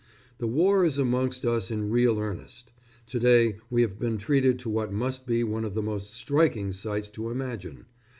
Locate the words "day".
3.19-3.57